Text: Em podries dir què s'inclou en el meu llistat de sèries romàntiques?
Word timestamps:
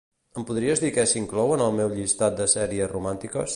Em 0.41 0.45
podries 0.51 0.81
dir 0.83 0.89
què 0.95 1.03
s'inclou 1.11 1.53
en 1.57 1.63
el 1.67 1.77
meu 1.81 1.93
llistat 1.99 2.41
de 2.43 2.51
sèries 2.57 2.93
romàntiques? 2.97 3.49